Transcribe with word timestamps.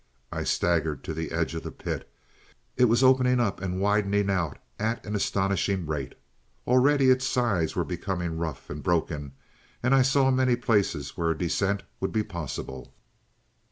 I 0.31 0.45
staggered 0.45 1.03
to 1.03 1.13
the 1.13 1.29
edge 1.29 1.53
of 1.53 1.61
the 1.61 1.69
pit. 1.71 2.11
It 2.75 2.85
was 2.85 3.03
opening 3.03 3.39
up 3.39 3.61
and 3.61 3.79
widening 3.79 4.31
out 4.31 4.57
at 4.79 5.05
an 5.05 5.13
astounding 5.15 5.85
rate. 5.85 6.15
Already 6.65 7.11
its 7.11 7.27
sides 7.27 7.75
were 7.75 7.85
becoming 7.85 8.39
rough 8.39 8.71
and 8.71 8.81
broken, 8.81 9.33
and 9.83 9.93
I 9.93 10.01
saw 10.01 10.31
many 10.31 10.55
places 10.55 11.15
where 11.15 11.29
a 11.29 11.37
descent 11.37 11.83
would 11.99 12.11
be 12.11 12.23
possible. 12.23 12.95